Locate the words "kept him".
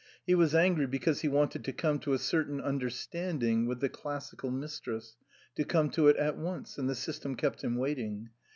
7.35-7.75